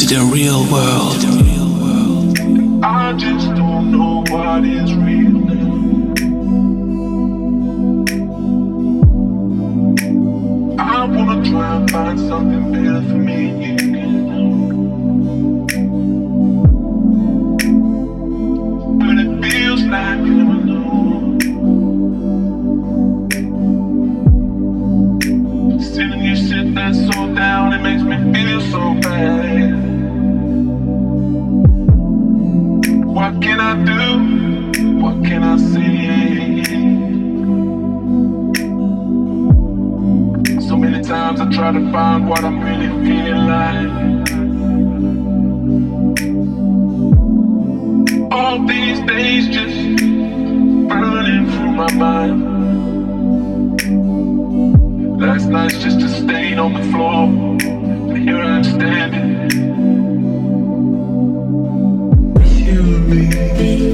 [0.00, 1.16] to the real world.
[2.82, 5.40] I just don't know what is real.
[10.80, 13.50] I wanna try and find something better for me
[19.20, 20.20] it feels like
[27.12, 29.49] so down, it makes me feel so bad.
[33.30, 34.18] What can I do?
[34.98, 36.64] What can I say?
[40.60, 43.88] So many times I try to find what I'm really feeling like.
[48.32, 49.76] All these days just
[50.88, 52.42] burning through my mind.
[55.20, 57.28] Last night's just a stain on the floor.
[57.28, 59.69] And here I'm standing.
[63.60, 63.89] Remember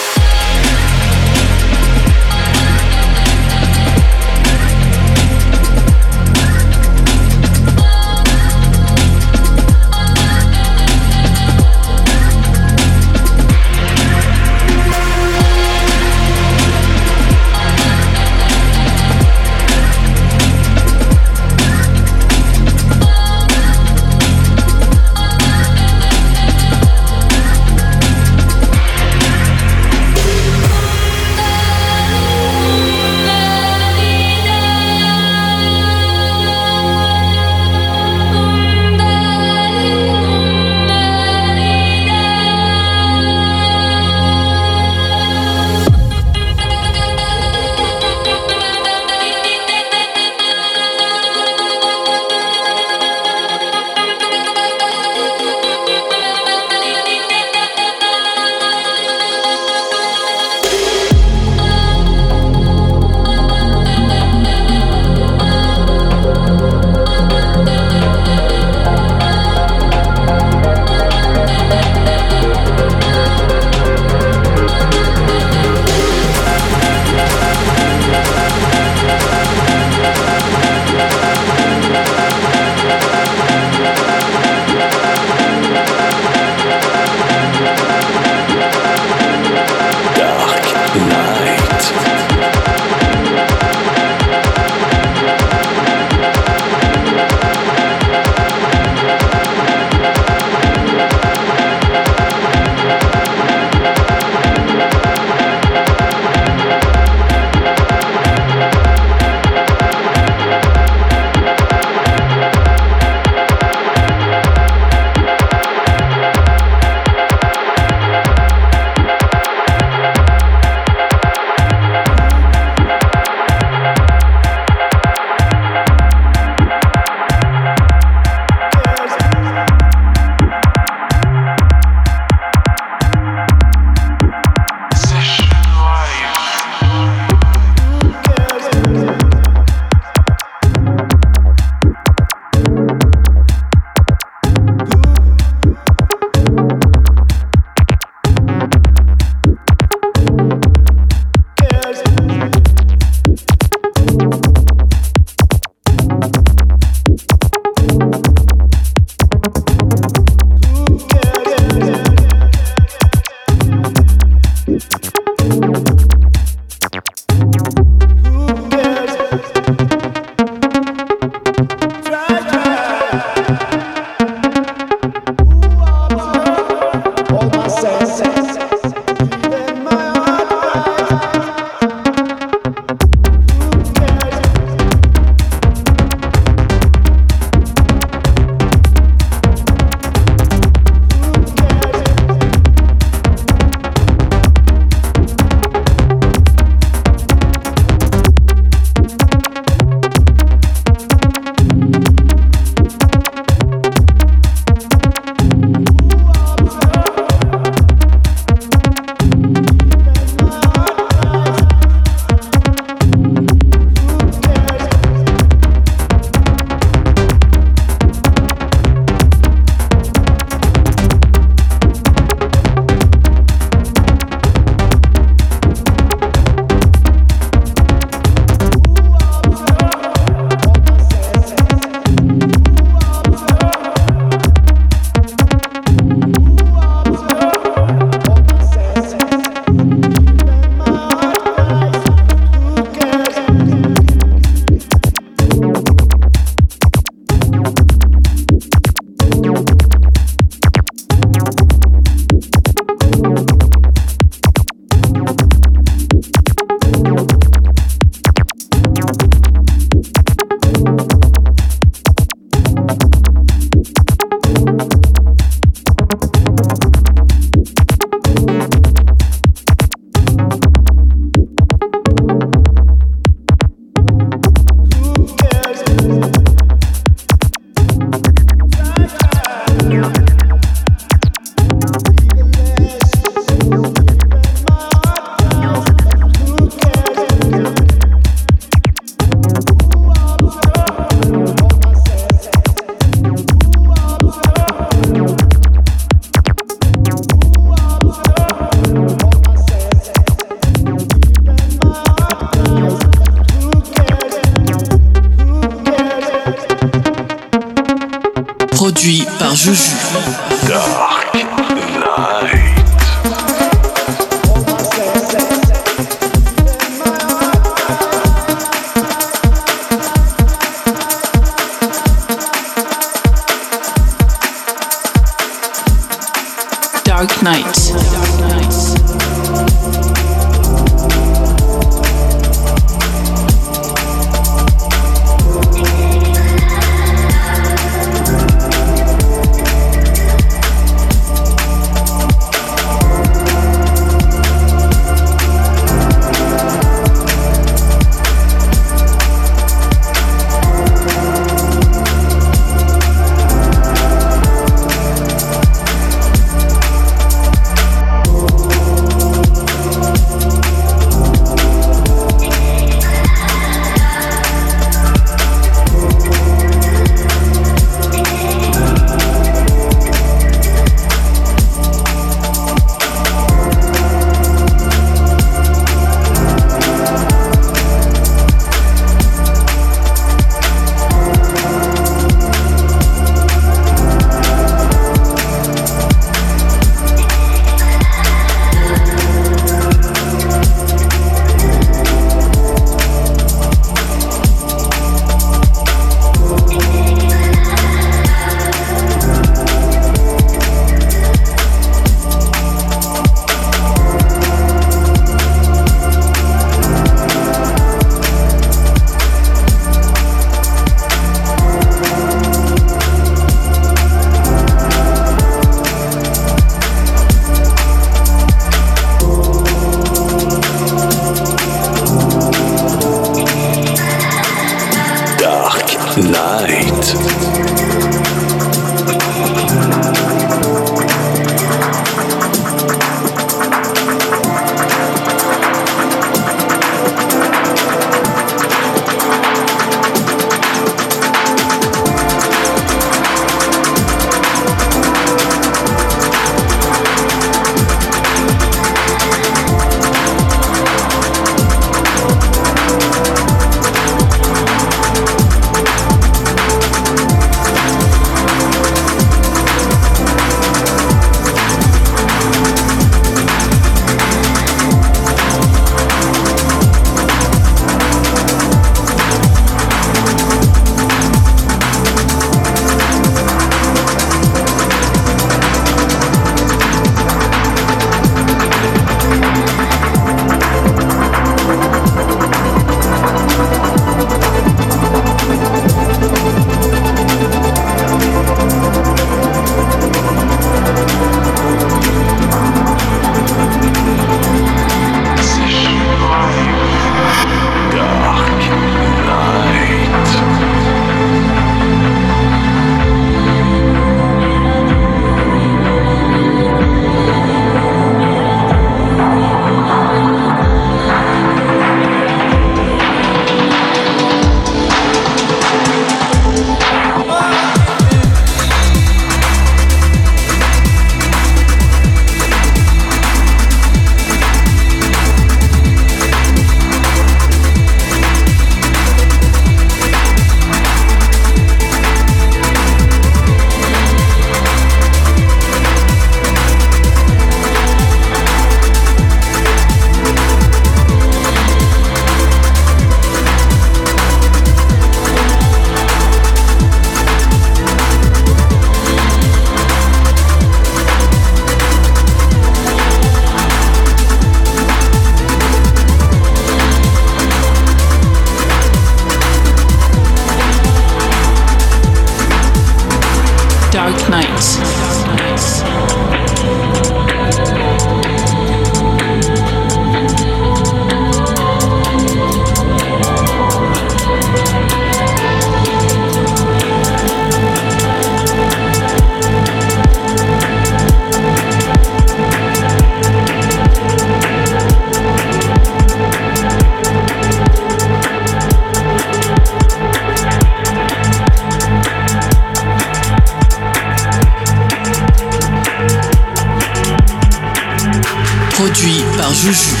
[599.63, 600.00] Juju.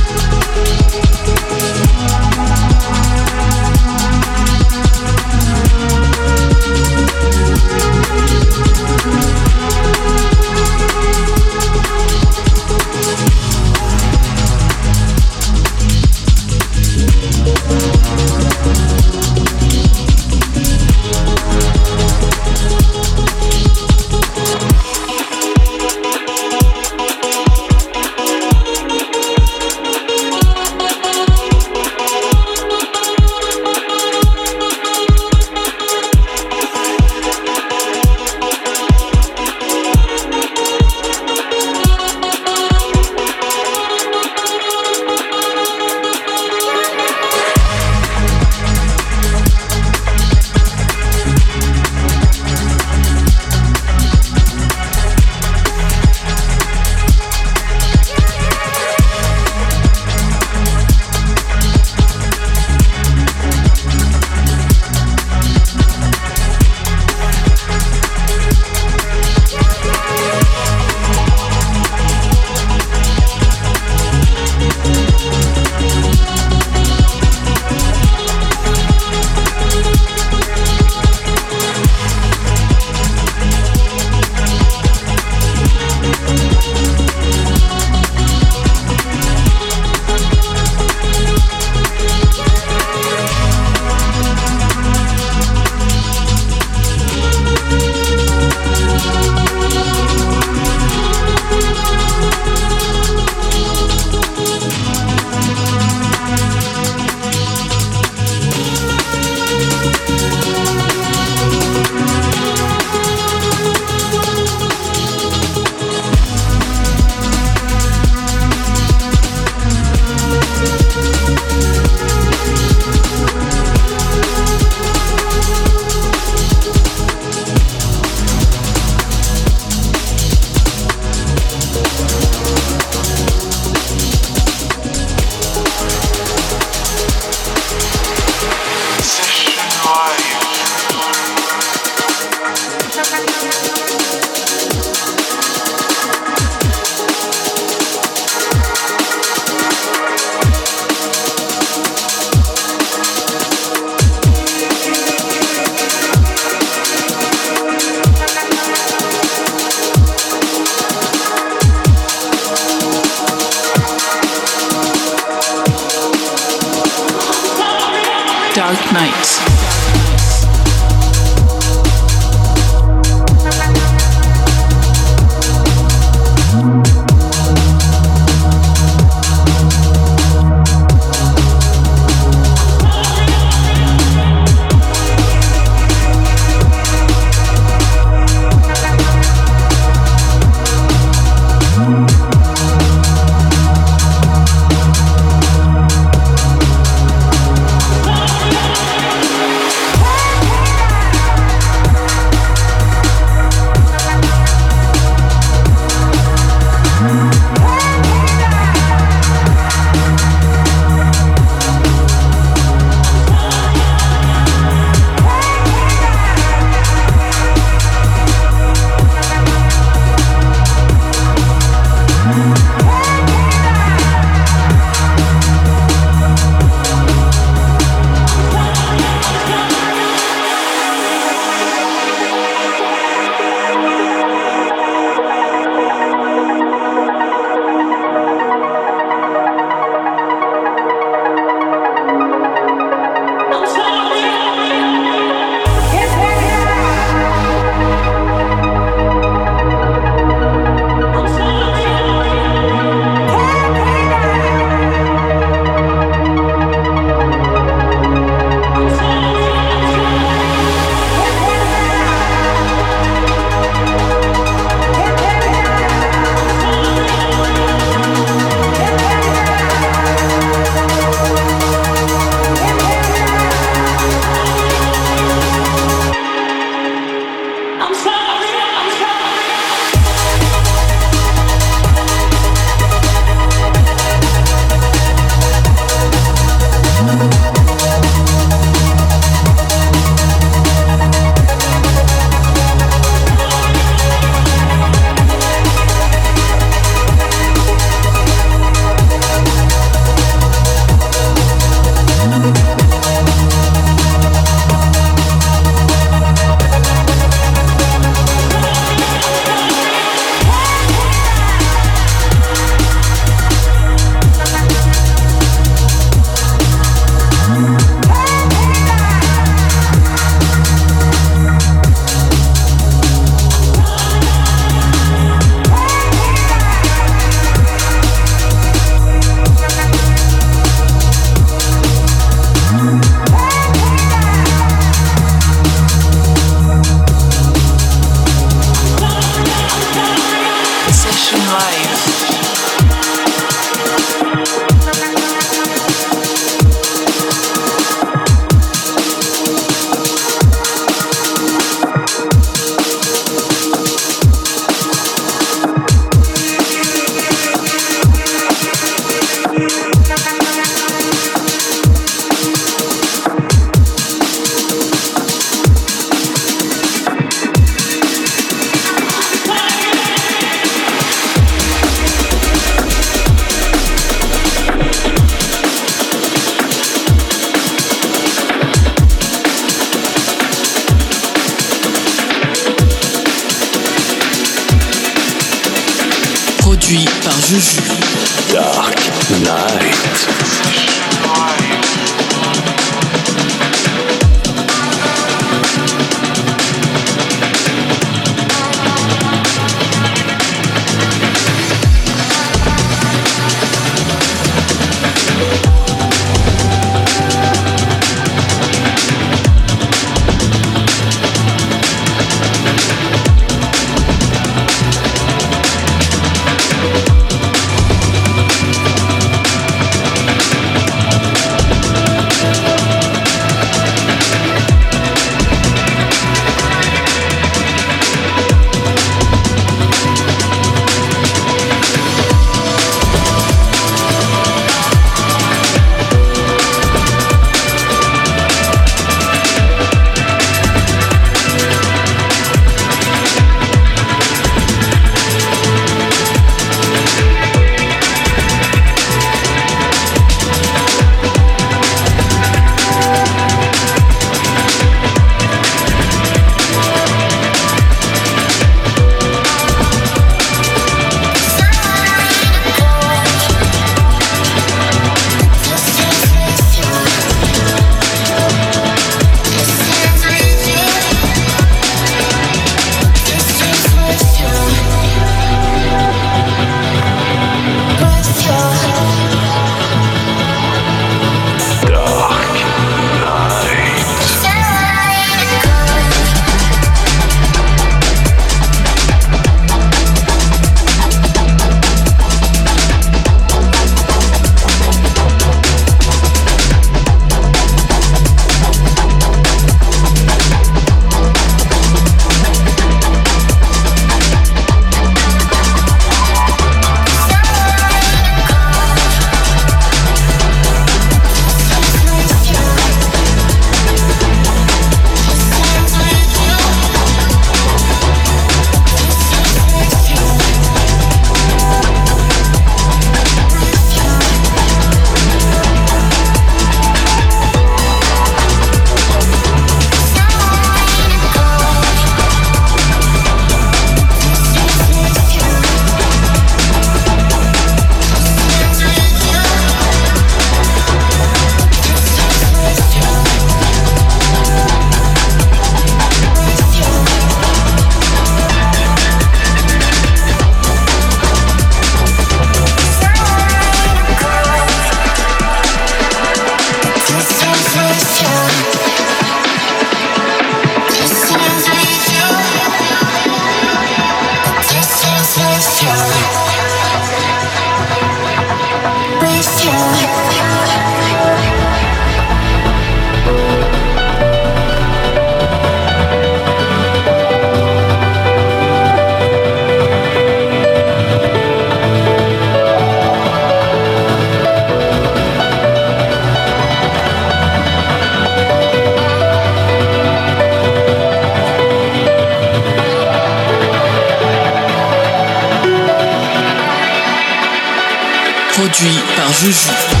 [599.31, 600.00] Par Juju.